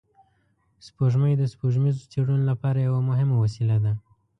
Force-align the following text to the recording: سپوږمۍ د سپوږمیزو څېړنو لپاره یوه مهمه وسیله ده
سپوږمۍ 0.85 1.33
د 1.37 1.43
سپوږمیزو 1.51 2.09
څېړنو 2.11 2.45
لپاره 2.51 2.79
یوه 2.87 3.01
مهمه 3.09 3.35
وسیله 3.43 3.77
ده 3.83 3.93